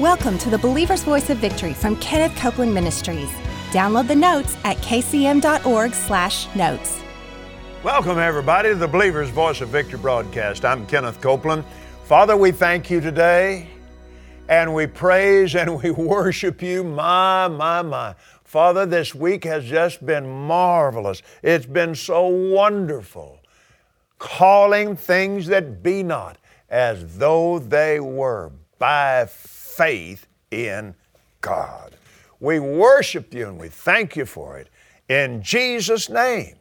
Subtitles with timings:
[0.00, 3.28] Welcome to the Believer's Voice of Victory from Kenneth Copeland Ministries.
[3.70, 7.00] Download the notes at kcm.org/notes.
[7.82, 10.64] Welcome everybody to the Believer's Voice of Victory broadcast.
[10.64, 11.66] I'm Kenneth Copeland.
[12.04, 13.68] Father, we thank you today
[14.48, 16.82] and we praise and we worship you.
[16.82, 18.14] My, my, my.
[18.42, 21.20] Father, this week has just been marvelous.
[21.42, 23.38] It's been so wonderful.
[24.18, 26.38] Calling things that be not
[26.70, 29.26] as though they were by
[29.80, 30.94] faith in
[31.40, 31.96] God.
[32.38, 34.68] We worship you and we thank you for it.
[35.08, 36.56] In Jesus' name.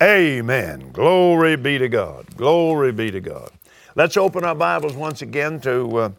[0.00, 0.92] Amen.
[0.92, 2.26] Glory be to God.
[2.36, 3.50] Glory be to God.
[3.96, 6.10] Let's open our Bibles once again to uh,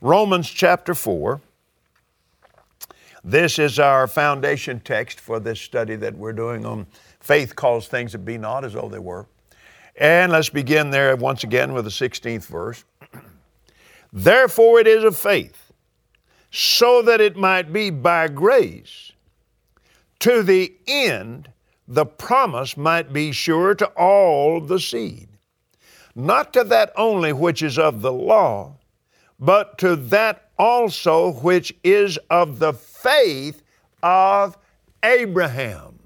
[0.00, 1.40] Romans chapter 4.
[3.22, 6.88] This is our foundation text for this study that we're doing on
[7.20, 9.26] faith calls things that be not as though they were.
[9.94, 12.84] And let's begin there once again with the 16th verse.
[14.12, 15.72] Therefore, it is of faith,
[16.50, 19.12] so that it might be by grace,
[20.20, 21.50] to the end
[21.88, 25.28] the promise might be sure to all the seed,
[26.14, 28.74] not to that only which is of the law,
[29.38, 33.62] but to that also which is of the faith
[34.02, 34.56] of
[35.02, 35.98] Abraham.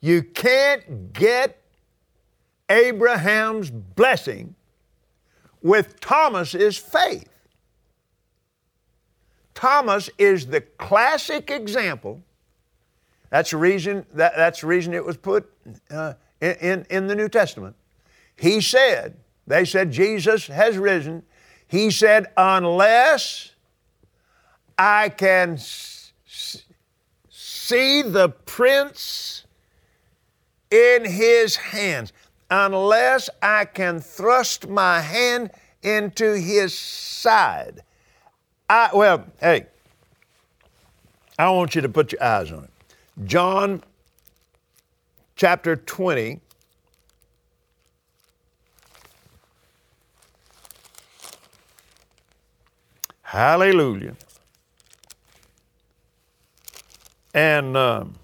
[0.00, 1.62] You can't get
[2.68, 4.54] Abraham's blessing
[5.62, 7.28] with Thomas's faith.
[9.54, 12.22] Thomas is the classic example.
[13.28, 15.52] That's the reason, that, that's the reason it was put
[15.90, 17.76] uh, in, in the New Testament.
[18.36, 21.22] He said, they said, Jesus has risen.
[21.68, 23.52] He said, unless
[24.78, 26.12] I can s-
[27.28, 29.44] see the prints
[30.70, 32.12] in his hands
[32.50, 35.50] unless I can thrust my hand
[35.82, 37.82] into his side.
[38.68, 39.66] I, well, hey,
[41.38, 42.70] I want you to put your eyes on it.
[43.24, 43.82] John
[45.36, 46.40] chapter 20.
[53.22, 54.16] Hallelujah.
[57.32, 58.19] And um,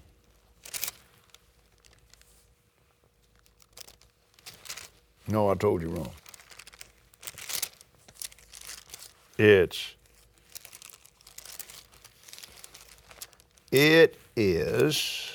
[5.27, 6.11] No, I told you wrong.
[9.37, 9.93] It's
[13.71, 15.27] it is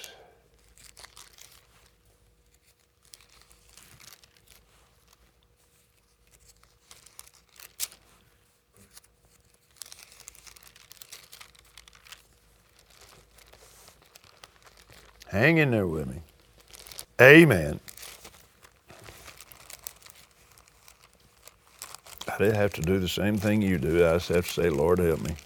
[15.32, 16.16] Hang in there with me.
[17.18, 17.80] Amen.
[22.42, 24.04] Didn't have to do the same thing you do.
[24.04, 25.36] I just have to say, Lord, help me.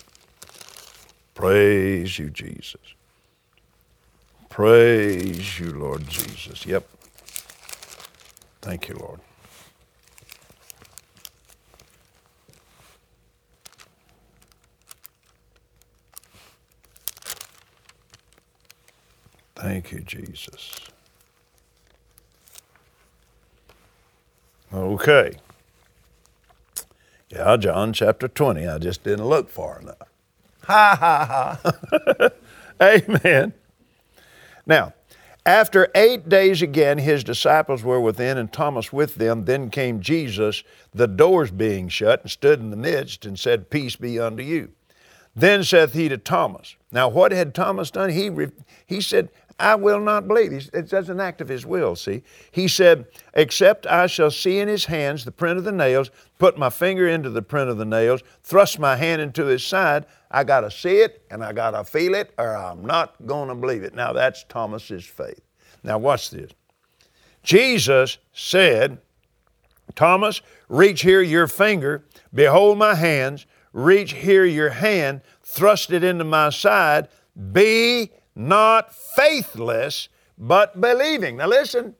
[1.34, 2.80] Praise you, Jesus.
[4.48, 6.64] Praise you, Lord Jesus.
[6.64, 6.88] Yep.
[8.62, 9.20] Thank you, Lord.
[19.54, 20.80] Thank you, Jesus.
[24.72, 25.36] Okay.
[27.36, 28.66] Yeah, John chapter 20.
[28.66, 30.08] I just didn't look far enough.
[30.64, 32.30] Ha ha ha.
[32.82, 33.52] Amen.
[34.64, 34.94] Now,
[35.44, 39.44] after eight days again, his disciples were within, and Thomas with them.
[39.44, 40.64] Then came Jesus,
[40.94, 44.70] the doors being shut, and stood in the midst, and said, Peace be unto you.
[45.34, 46.76] Then saith he to Thomas.
[46.90, 48.08] Now, what had Thomas done?
[48.08, 48.50] He, re-
[48.86, 49.28] he said,
[49.58, 50.52] I will not believe.
[50.74, 52.22] It's as an act of his will, see.
[52.50, 56.58] He said, Except I shall see in his hands the print of the nails, put
[56.58, 60.44] my finger into the print of the nails, thrust my hand into his side, I
[60.44, 63.54] got to see it and I got to feel it or I'm not going to
[63.54, 63.94] believe it.
[63.94, 65.40] Now that's Thomas's faith.
[65.82, 66.50] Now watch this.
[67.42, 68.98] Jesus said,
[69.94, 72.04] Thomas, reach here your finger,
[72.34, 77.08] behold my hands, reach here your hand, thrust it into my side,
[77.52, 81.38] be not faithless, but believing.
[81.38, 81.96] Now listen,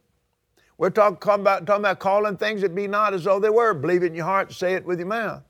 [0.79, 3.73] we're talking about, talking about calling things that be not as though they were.
[3.73, 5.43] Believe it in your heart, say it with your mouth.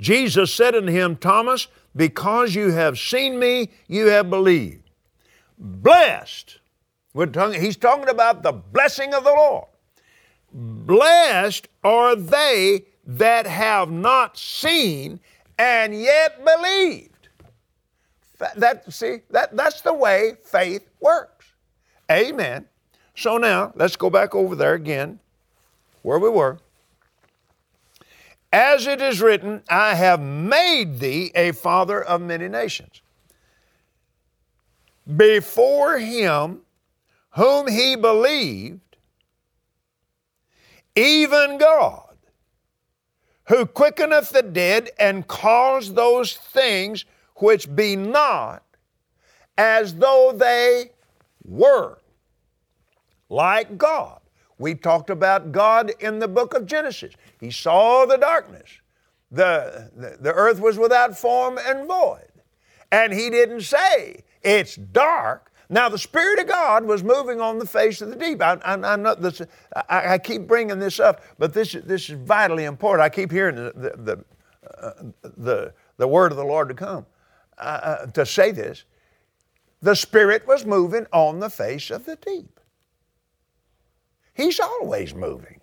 [0.00, 4.90] Jesus said unto him, Thomas, because you have seen me, you have believed.
[5.58, 6.58] Blessed.
[7.12, 9.66] We're Talking, he's talking about the blessing of the Lord.
[10.52, 15.20] Blessed are they that have not seen
[15.58, 17.09] and yet believed.
[18.56, 21.46] That, see, that, that's the way faith works.
[22.10, 22.66] Amen.
[23.14, 25.20] So now, let's go back over there again,
[26.02, 26.58] where we were.
[28.52, 33.02] As it is written, I have made thee a father of many nations.
[35.16, 36.60] Before him
[37.30, 38.80] whom he believed,
[40.96, 42.16] even God,
[43.44, 47.04] who quickeneth the dead and calls those things
[47.40, 48.62] which be not
[49.56, 50.90] as though they
[51.44, 51.98] were,
[53.28, 54.20] like God.
[54.58, 57.14] We talked about God in the book of Genesis.
[57.38, 58.70] He saw the darkness.
[59.30, 62.28] The, the, the earth was without form and void.
[62.92, 65.52] And He didn't say, it's dark.
[65.68, 68.42] Now, the Spirit of God was moving on the face of the deep.
[68.42, 69.40] I, I, I, this,
[69.88, 73.04] I, keep bringing this up, but this, this is vitally important.
[73.04, 74.24] I keep hearing the, the, the,
[74.82, 77.06] uh, the, the word of the Lord to come
[77.60, 78.84] uh, uh, to say this.
[79.82, 82.60] The Spirit was moving on the face of the deep.
[84.34, 85.60] He's always moving.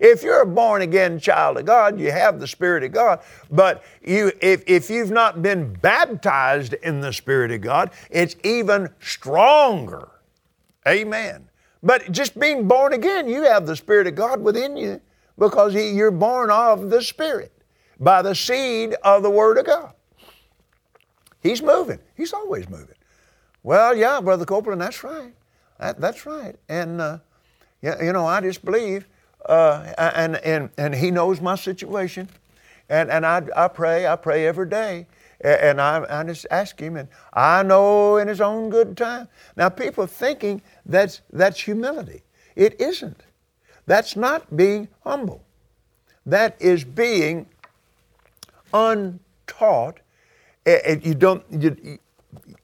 [0.00, 3.20] If you're a born again child of God, you have the Spirit of God.
[3.50, 8.90] But you, if, if you've not been baptized in the Spirit of God, it's even
[9.00, 10.08] stronger.
[10.86, 11.48] Amen.
[11.82, 15.00] But just being born again, you have the Spirit of God within you
[15.36, 17.52] because he, you're born of the Spirit
[18.00, 19.92] by the seed of the Word of God.
[21.48, 21.98] He's moving.
[22.14, 22.94] He's always moving.
[23.62, 25.32] Well, yeah, Brother Copeland, that's right.
[25.80, 26.56] That, that's right.
[26.68, 27.18] And, uh,
[27.80, 29.06] yeah, you know, I just believe
[29.46, 32.28] uh, and, and, and He knows my situation.
[32.90, 35.06] And, and I, I pray, I pray every day.
[35.40, 39.28] And I, I just ask Him, and I know in His own good time.
[39.56, 42.22] Now, people thinking that's, that's humility.
[42.56, 43.22] It isn't.
[43.86, 45.44] That's not being humble.
[46.26, 47.46] That is being
[48.74, 50.00] untaught.
[51.02, 51.98] You don't, you,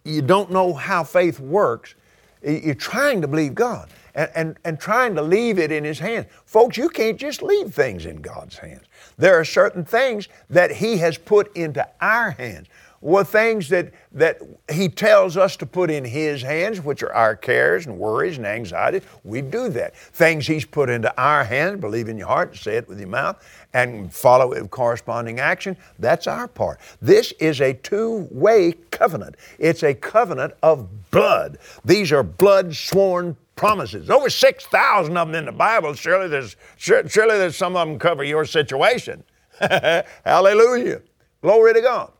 [0.05, 1.95] you don't know how faith works.
[2.43, 6.27] You're trying to believe God and, and, and trying to leave it in His hands.
[6.45, 8.85] Folks, you can't just leave things in God's hands.
[9.17, 12.69] There are certain things that He has put into our hands
[13.05, 14.41] were things that, that
[14.73, 18.47] He tells us to put in His hands, which are our cares and worries and
[18.47, 19.03] anxieties.
[19.25, 19.95] We do that.
[19.95, 23.45] Things He's put into our hands, believe in your heart, say it with your mouth,
[23.75, 26.81] and follow it with corresponding action, that's our part.
[27.03, 29.37] This is a two way covenant.
[29.59, 31.59] It's a covenant of blood.
[31.85, 34.09] These are blood sworn promises.
[34.09, 35.93] Over 6,000 of them in the Bible.
[35.93, 39.23] Surely there's, surely there's some of them cover your situation.
[39.61, 41.03] Hallelujah.
[41.43, 42.11] Glory to God.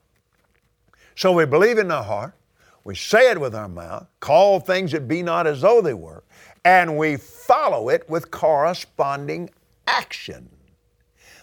[1.17, 2.35] So we believe in our heart,
[2.85, 6.25] we say it with our mouth, call things that be not as though they were,
[6.65, 9.51] and we follow it with corresponding
[9.87, 10.49] action.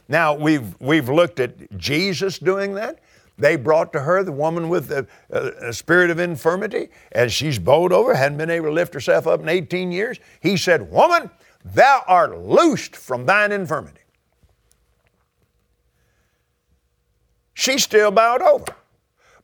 [0.08, 3.00] Now, we've, we've looked at Jesus doing that.
[3.38, 7.92] They brought to her the woman with the uh, spirit of infirmity, as she's bowed
[7.92, 10.20] over, hadn't been able to lift herself up in 18 years.
[10.42, 11.30] He said, Woman,
[11.64, 14.02] thou art loosed from thine infirmity.
[17.54, 18.76] She still bowed over.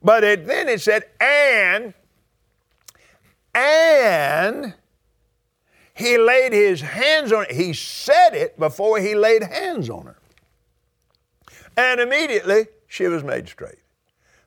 [0.02, 1.94] But it, then it said, and,
[3.54, 4.74] and
[5.94, 7.52] he laid his hands on it.
[7.52, 10.18] He said it before he laid hands on her.
[11.76, 13.78] And immediately she was made straight.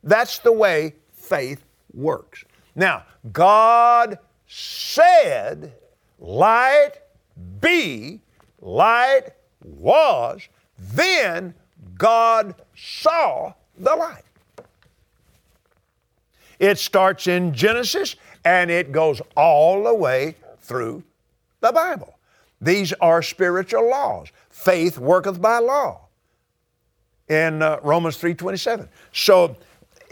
[0.04, 1.64] That's the way faith
[1.94, 2.46] works.
[2.76, 4.18] Now, God
[4.48, 5.74] said,
[6.20, 6.92] Light
[7.60, 8.22] be,
[8.62, 9.30] light
[9.64, 11.54] was, then
[11.98, 14.24] God saw the light.
[16.62, 18.16] It starts in Genesis
[18.46, 21.04] and it goes all the way through
[21.60, 22.20] the Bible.
[22.62, 24.28] These are spiritual laws.
[24.52, 26.02] Faith worketh by law
[27.28, 28.88] in uh, Romans 3:27.
[29.12, 29.56] So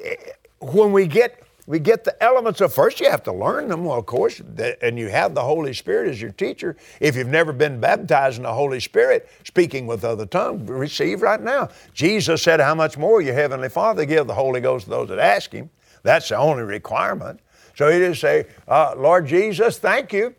[0.04, 0.16] eh,
[0.58, 4.00] when we get we get the elements of first you have to learn them well
[4.00, 4.42] of course
[4.82, 8.44] and you have the holy spirit as your teacher if you've never been baptized in
[8.44, 13.22] the holy spirit speaking with other tongues receive right now jesus said how much more
[13.22, 15.70] your heavenly father give the holy ghost to those that ask him
[16.04, 17.40] that's the only requirement.
[17.76, 20.36] So you just say, uh, Lord Jesus, thank you.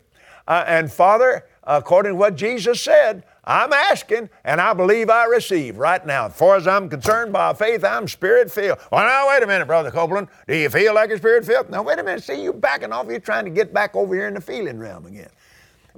[0.47, 5.77] Uh, and Father, according to what Jesus said, I'm asking and I believe I receive
[5.77, 6.27] right now.
[6.27, 8.79] As far as I'm concerned, by faith, I'm spirit filled.
[8.91, 10.27] Well, now, wait a minute, Brother Copeland.
[10.47, 11.69] Do you feel like you're spirit filled?
[11.69, 12.23] Now, wait a minute.
[12.23, 13.07] See, you backing off.
[13.07, 15.29] You're trying to get back over here in the feeling realm again.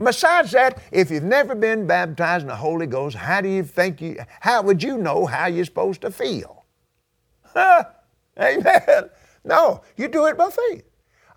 [0.02, 4.02] Besides that, if you've never been baptized in the Holy Ghost, how do you think
[4.02, 6.60] you, how would you know how you're supposed to feel?
[7.56, 7.84] Huh?
[8.42, 9.12] Amen.
[9.44, 10.84] No, you do it by faith.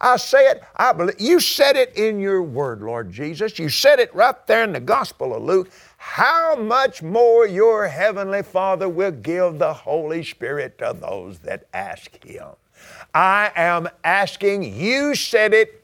[0.01, 1.19] I say it, I believe.
[1.19, 3.59] You said it in your word, Lord Jesus.
[3.59, 5.71] You said it right there in the Gospel of Luke.
[5.97, 12.23] How much more your Heavenly Father will give the Holy Spirit to those that ask
[12.23, 12.49] Him.
[13.15, 15.83] I am asking, you said it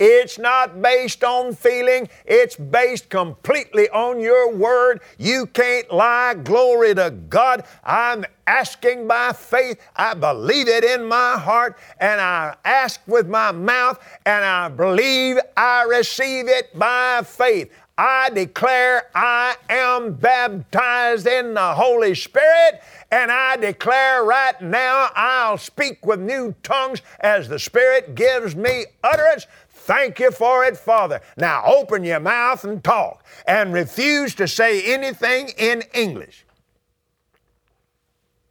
[0.00, 5.02] It's not based on feeling, it's based completely on your word.
[5.18, 6.32] You can't lie.
[6.34, 7.64] Glory to God.
[7.84, 9.78] I'm asking by faith.
[9.94, 15.38] I believe it in my heart, and I ask with my mouth, and I believe
[15.54, 17.70] I receive it by faith.
[17.98, 22.80] I declare I am baptized in the Holy Spirit,
[23.10, 28.86] and I declare right now I'll speak with new tongues as the Spirit gives me
[29.04, 29.46] utterance.
[29.68, 31.20] Thank you for it, Father.
[31.36, 36.46] Now open your mouth and talk, and refuse to say anything in English.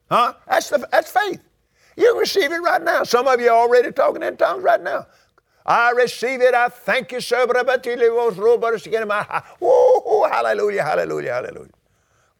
[0.09, 0.33] Huh?
[0.47, 1.41] That's, the, that's faith.
[1.95, 3.03] You receive it right now.
[3.03, 5.05] Some of you are already talking in tongues right now.
[5.69, 6.55] I receive it.
[6.55, 7.45] I thank you, sir.
[9.61, 11.69] Oh, hallelujah, hallelujah, hallelujah.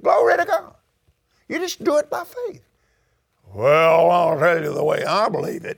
[0.02, 0.74] Glory to God.
[1.48, 2.64] You just do it by faith.
[3.54, 5.78] Well, I'll tell you the way I believe it.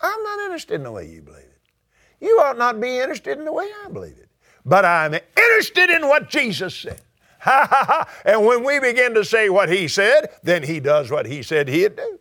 [0.00, 1.60] I'm not interested in the way you believe it.
[2.20, 4.30] You ought not be interested in the way I believe it.
[4.64, 7.02] But I'm interested in what Jesus said.
[7.40, 8.08] Ha ha ha.
[8.24, 11.68] And when we begin to say what he said, then he does what he said
[11.68, 12.18] he'd do.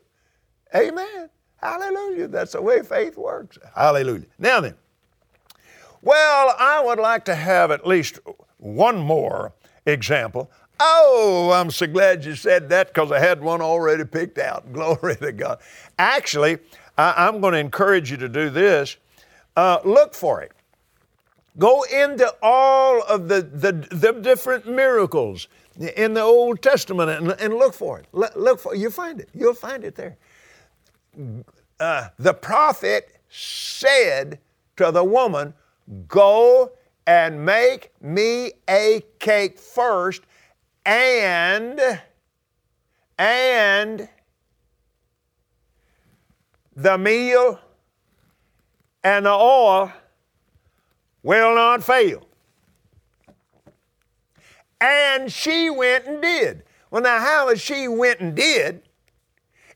[0.76, 1.30] Amen.
[1.66, 2.28] Hallelujah.
[2.28, 3.58] That's the way faith works.
[3.76, 4.26] Hallelujah.
[4.38, 4.76] Now then,
[6.02, 8.20] well, I would like to have at least
[8.58, 9.54] one more
[9.88, 10.52] example.
[10.80, 14.72] Oh, I'm so glad you said that because I had one already picked out.
[14.74, 15.60] Glory to God.
[15.98, 16.60] Actually,
[16.98, 18.98] I, am going to encourage you to do this.
[19.56, 20.52] Uh, look for it.
[21.58, 25.48] Go into all of the, the, the different miracles
[25.96, 28.08] in the Old Testament and, and look for it.
[28.12, 29.30] Look for You find it.
[29.34, 30.18] You'll find it there
[31.80, 34.40] uh, the prophet said
[34.78, 35.54] to the woman,
[36.08, 36.72] Go
[37.06, 40.24] and make me a cake first,
[40.86, 41.80] and,
[43.18, 44.10] and
[46.76, 47.60] the meal
[49.04, 49.92] and the oil
[51.22, 52.28] will not fail.
[54.82, 56.64] And she went and did.
[56.90, 58.82] Well, now, how is she went and did?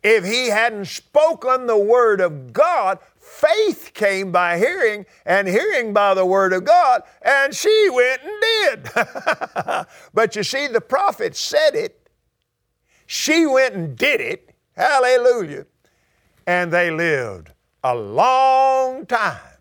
[0.02, 6.14] If he hadn't spoken the word of God, faith came by hearing, and hearing by
[6.14, 8.92] the word of God, and she went and did.
[10.14, 12.10] but you see, the prophet said it,
[13.08, 14.56] she went and did it.
[14.76, 15.66] Hallelujah.
[16.48, 17.52] And they lived
[17.84, 19.58] a long time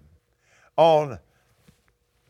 [0.76, 1.18] on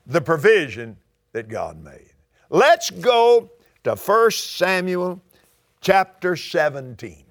[0.07, 0.97] the provision
[1.33, 2.13] that God made.
[2.51, 3.51] Let's go
[3.85, 5.21] to 1 Samuel
[5.81, 7.25] chapter 17.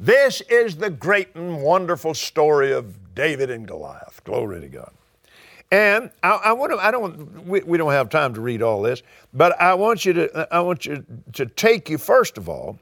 [0.00, 4.22] This is the great and wonderful story of David and Goliath.
[4.24, 4.92] Glory to God.
[5.70, 8.80] And I, I want to, I don't, we, we don't have time to read all
[8.80, 9.02] this,
[9.34, 12.78] but I want you to, I want you to take you first of all,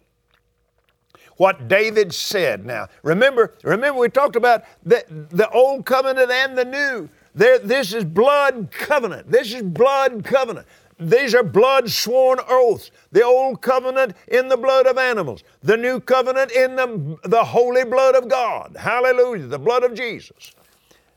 [1.37, 2.65] what David said.
[2.65, 7.09] Now, remember, remember we talked about the, the old covenant and the new.
[7.35, 9.31] There, this is blood covenant.
[9.31, 10.67] This is blood covenant.
[10.99, 12.91] These are blood sworn oaths.
[13.12, 17.85] The old covenant in the blood of animals, the new covenant in the, the holy
[17.85, 18.76] blood of God.
[18.79, 20.53] Hallelujah, the blood of Jesus.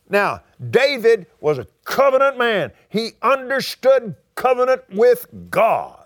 [0.09, 2.71] Now, David was a covenant man.
[2.89, 6.05] He understood covenant with God.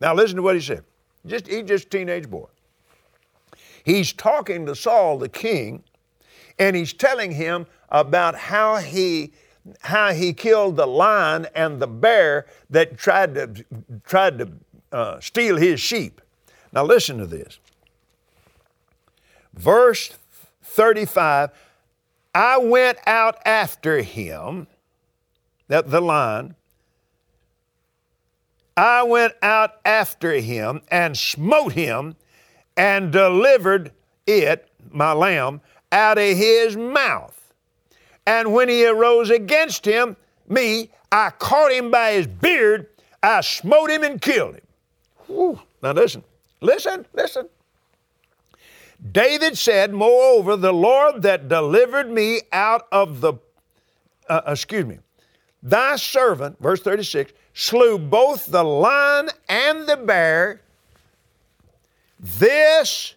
[0.00, 0.84] Now, listen to what he said.
[1.26, 2.46] Just, he's just a teenage boy.
[3.84, 5.84] He's talking to Saul, the king,
[6.58, 9.32] and he's telling him about how he
[9.80, 13.64] how he killed the lion and the bear that tried to,
[14.04, 14.52] tried to
[14.92, 16.20] uh, steal his sheep.
[16.72, 17.58] Now, listen to this.
[19.54, 20.18] Verse
[20.62, 21.50] 35
[22.34, 24.66] I went out after him,
[25.68, 26.56] that the lion.
[28.76, 32.16] I went out after him and smote him
[32.76, 33.92] and delivered
[34.26, 35.60] it, my lamb,
[35.92, 37.43] out of his mouth.
[38.26, 40.16] And when he arose against him,
[40.48, 42.88] me, I caught him by his beard,
[43.22, 44.62] I smote him and killed him.
[45.26, 45.60] Whew.
[45.82, 46.24] Now listen,
[46.60, 47.48] listen, listen.
[49.12, 53.34] David said, Moreover, the Lord that delivered me out of the,
[54.28, 54.98] uh, excuse me,
[55.62, 60.62] thy servant, verse 36, slew both the lion and the bear.
[62.18, 63.14] This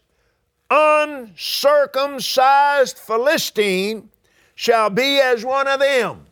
[0.69, 4.09] uncircumcised Philistine
[4.57, 6.25] shall be as one of them.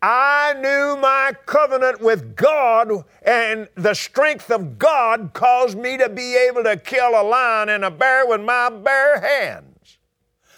[0.00, 6.36] I knew my covenant with God, and the strength of God caused me to be
[6.36, 9.98] able to kill a lion and a bear with my bare hands.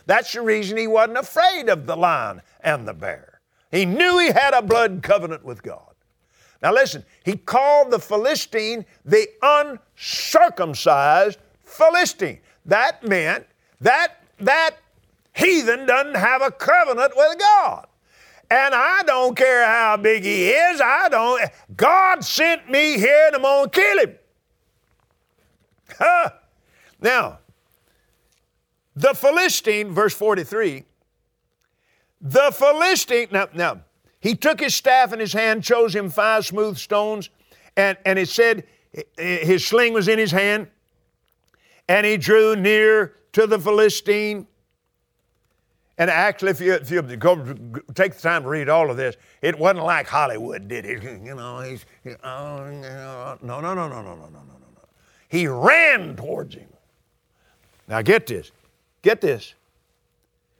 [0.04, 3.40] That's the reason he wasn't afraid of the lion and the bear.
[3.70, 5.94] He knew he had a blood covenant with God.
[6.60, 12.40] Now listen, he called the Philistine the uncircumcised Philistine.
[12.66, 13.46] That meant
[13.80, 14.76] that that
[15.32, 17.86] heathen doesn't have a covenant with God.
[18.50, 21.42] And I don't care how big he is, I don't.
[21.74, 24.14] God sent me here and I'm going to kill him.
[25.98, 26.30] Huh.
[27.00, 27.38] Now,
[28.94, 30.84] the Philistine, verse 43,
[32.20, 33.80] the Philistine, now, now,
[34.20, 37.30] he took his staff in his hand, chose him five smooth stones,
[37.76, 38.64] and, and it said
[39.16, 40.68] his sling was in his hand,
[41.88, 44.46] and he drew near to the Philistine.
[46.02, 47.36] And actually, if you, if you go
[47.94, 51.00] take the time to read all of this, it wasn't like Hollywood did it.
[51.24, 51.86] You know, he's,
[52.24, 54.82] oh, no, no, no, no, no, no, no, no, no.
[55.28, 56.66] He ran towards him.
[57.86, 58.50] Now get this,
[59.02, 59.54] get this.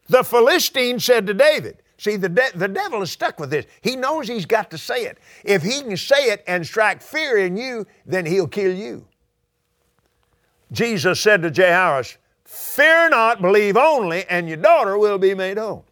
[0.09, 3.67] The Philistine said to David, See, the, de- the devil is stuck with this.
[3.81, 5.19] He knows he's got to say it.
[5.43, 9.09] If he can say it and strike fear in you, then he'll kill you.
[10.71, 12.17] Jesus said to Jairus,
[12.53, 15.87] Fear not, believe only, and your daughter will be made whole.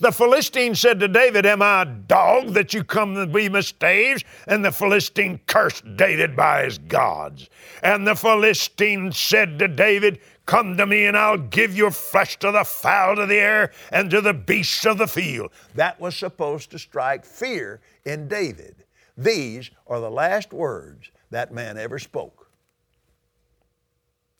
[0.00, 3.60] The Philistine said to David, Am I a dog that you come to be my
[3.60, 4.24] staves?
[4.48, 7.48] And the Philistine cursed David by his gods.
[7.84, 12.50] And the Philistine said to David, Come to me, and I'll give your flesh to
[12.50, 15.52] the fowl of the air and to the beasts of the field.
[15.76, 18.84] That was supposed to strike fear in David.
[19.16, 22.37] These are the last words that man ever spoke.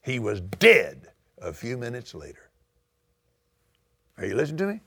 [0.08, 2.48] He was dead a few minutes later.
[4.16, 4.80] Are you listening to me?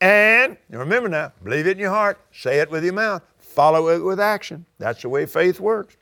[0.00, 4.00] And remember now, believe it in your heart, say it with your mouth, follow it
[4.00, 4.66] with action.
[4.80, 5.96] That's the way faith works.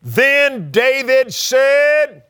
[0.00, 2.22] Then David said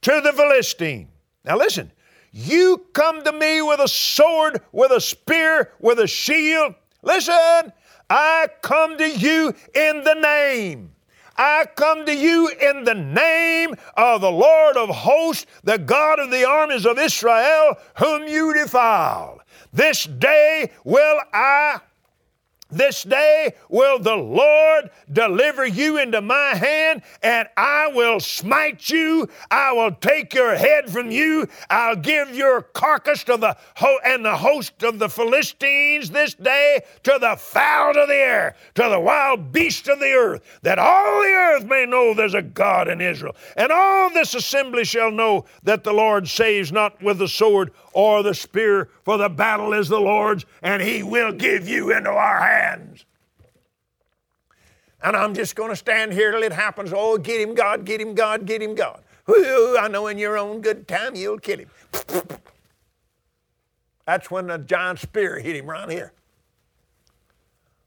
[0.00, 1.06] to the Philistine,
[1.44, 1.92] Now listen,
[2.32, 6.74] you come to me with a sword, with a spear, with a shield.
[7.02, 7.72] Listen,
[8.10, 10.90] I come to you in the name.
[11.36, 16.30] I come to you in the name of the Lord of hosts, the God of
[16.30, 19.40] the armies of Israel, whom you defiled.
[19.72, 21.80] This day will I
[22.72, 29.28] this day will the Lord deliver you into my hand, and I will smite you.
[29.50, 31.46] I will take your head from you.
[31.70, 36.80] I'll give your carcass to the ho- and the host of the Philistines this day
[37.04, 41.20] to the fowl of the air, to the wild beast of the earth, that all
[41.22, 43.36] the earth may know there's a God in Israel.
[43.56, 48.22] And all this assembly shall know that the Lord saves not with the sword or
[48.22, 52.40] the spear, for the battle is the Lord's, and He will give you into our
[52.40, 53.04] hands.
[55.02, 56.92] And I'm just going to stand here till it happens.
[56.94, 59.02] Oh, get him, God, get him, God, get him, God.
[59.28, 61.68] Ooh, I know in your own good time you'll kill him.
[64.06, 66.12] That's when the giant spear hit him right here.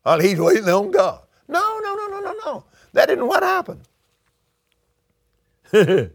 [0.06, 1.22] Well, he's waiting on God.
[1.48, 2.64] No, no, no, no, no, no.
[2.94, 3.82] That isn't what happened.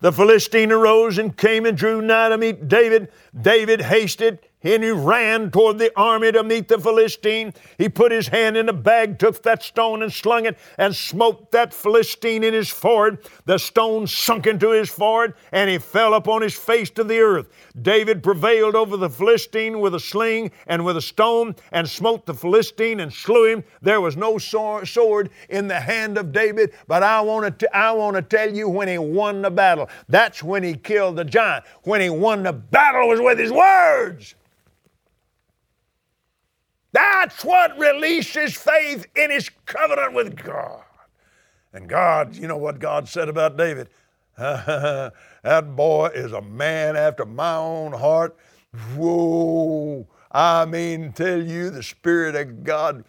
[0.00, 3.12] The Philistine arose and came and drew nigh to meet David.
[3.38, 7.54] David hasted and he ran toward the army to meet the Philistine.
[7.78, 11.50] He put his hand in a bag, took that stone and slung it, and smote
[11.52, 13.18] that Philistine in his forehead.
[13.46, 17.48] The stone sunk into his forehead, and he fell upon his face to the earth.
[17.80, 22.34] David prevailed over the Philistine with a sling and with a stone, and smote the
[22.34, 23.64] Philistine and slew him.
[23.80, 28.16] There was no sword in the hand of David, but I want to I want
[28.16, 29.88] to tell you when he won the battle.
[30.08, 31.64] That's when he killed the giant.
[31.84, 34.34] When he won the battle was with his words.
[36.92, 40.82] That's what releases faith in his covenant with God.
[41.72, 43.88] And God, you know what God said about David?
[44.36, 48.36] that boy is a man after my own heart.
[48.96, 50.06] Whoa.
[50.32, 53.04] I mean, tell you, the Spirit of God,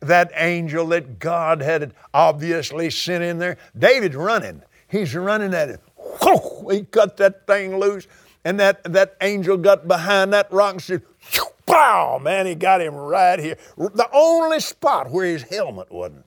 [0.00, 4.62] that angel that God had obviously sent in there, David's running.
[4.88, 5.80] He's running at it.
[5.96, 8.06] Whoa, he cut that thing loose,
[8.44, 11.02] and that, that angel got behind that rock and said,
[11.66, 12.18] Pow!
[12.22, 13.56] Man, he got him right here.
[13.76, 16.26] The only spot where his helmet wasn't.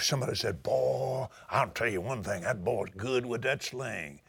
[0.00, 4.20] Somebody said, Boy, I'll tell you one thing, that boy's good with that sling.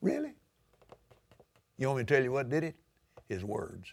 [0.00, 0.34] Really?
[1.78, 2.76] You want me to tell you what did it?
[3.28, 3.92] His words.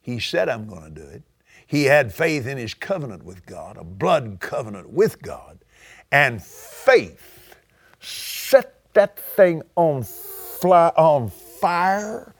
[0.00, 1.22] He said, I'm going to do it.
[1.66, 5.64] He had faith in his covenant with God, a blood covenant with God,
[6.12, 7.56] and faith
[8.00, 10.02] set that thing on
[10.60, 12.34] fly on fire,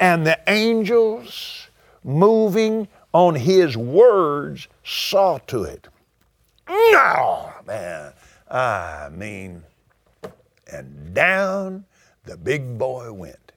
[0.00, 1.68] and the angels
[2.04, 5.88] moving on his words saw to it.
[6.68, 8.12] No, man.
[8.50, 9.62] I mean,
[10.70, 11.84] and down
[12.24, 13.47] the big boy went.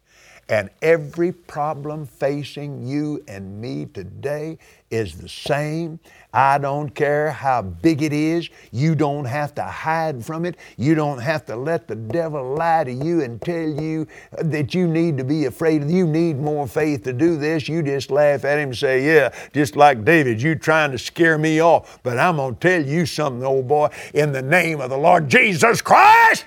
[0.52, 4.58] And every problem facing you and me today
[4.90, 5.98] is the same.
[6.34, 8.50] I don't care how big it is.
[8.74, 10.58] You don't have to hide from it.
[10.76, 14.06] You don't have to let the devil lie to you and tell you
[14.40, 15.90] that you need to be afraid.
[15.90, 17.70] You need more faith to do this.
[17.70, 21.38] You just laugh at him and say, Yeah, just like David, you trying to scare
[21.38, 22.04] me off.
[22.04, 25.30] But I'm going to tell you something, old boy, in the name of the Lord
[25.30, 26.44] Jesus Christ.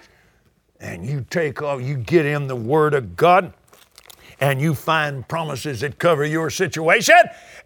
[0.78, 3.54] And you take off, you get in the Word of God
[4.44, 7.16] and you find promises that cover your situation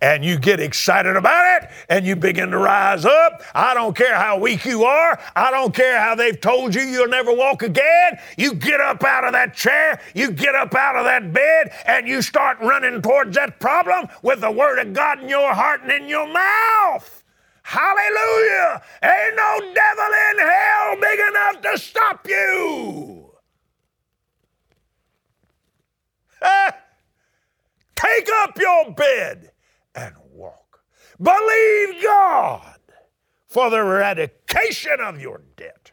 [0.00, 3.42] and you get excited about it and you begin to rise up.
[3.52, 5.18] I don't care how weak you are.
[5.34, 8.20] I don't care how they've told you you'll never walk again.
[8.36, 12.06] You get up out of that chair, you get up out of that bed, and
[12.06, 15.90] you start running towards that problem with the Word of God in your heart and
[15.90, 17.24] in your mouth.
[17.64, 18.82] Hallelujah!
[19.02, 22.87] Ain't no devil in hell big enough to stop you.
[28.18, 29.52] Take up your bed
[29.94, 30.80] and walk.
[31.22, 32.80] Believe God
[33.46, 35.92] for the eradication of your debt.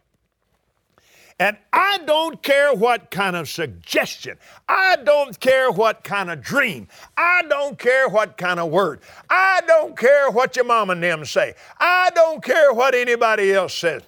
[1.38, 4.40] And I don't care what kind of suggestion.
[4.68, 6.88] I don't care what kind of dream.
[7.16, 9.02] I don't care what kind of word.
[9.30, 11.54] I don't care what your mom and them say.
[11.80, 14.02] I don't care what anybody else says.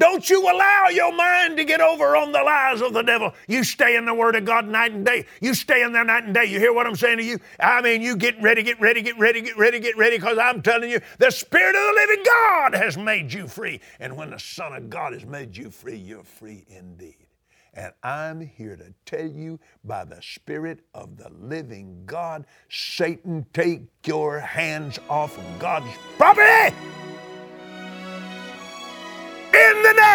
[0.00, 3.34] Don't you allow your mind to get over on the lies of the devil.
[3.46, 5.26] You stay in the Word of God night and day.
[5.42, 6.46] You stay in there night and day.
[6.46, 7.38] You hear what I'm saying to you?
[7.60, 10.62] I mean, you get ready, get ready, get ready, get ready, get ready, because I'm
[10.62, 13.78] telling you, the Spirit of the living God has made you free.
[14.00, 17.26] And when the Son of God has made you free, you're free indeed.
[17.74, 23.82] And I'm here to tell you by the Spirit of the living God, Satan, take
[24.06, 26.74] your hands off God's property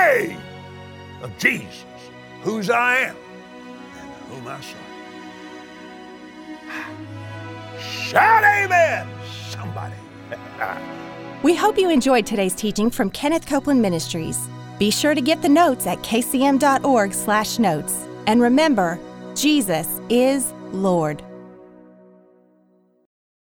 [0.05, 0.41] name
[1.21, 1.85] of Jesus,
[2.41, 3.15] whose I am
[3.99, 4.77] and whom I serve.
[7.79, 9.07] Shout amen,
[9.49, 9.95] somebody.
[11.43, 14.47] we hope you enjoyed today's teaching from Kenneth Copeland Ministries.
[14.79, 18.07] Be sure to get the notes at kcm.org/notes.
[18.27, 18.99] And remember,
[19.35, 21.23] Jesus is Lord.